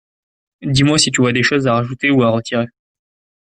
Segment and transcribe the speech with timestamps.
[0.63, 2.65] Dis-moi si tu vois des choses à rajouter ou à retirer.